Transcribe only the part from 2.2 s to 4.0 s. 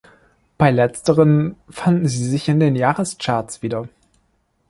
sich in den Jahrescharts wieder.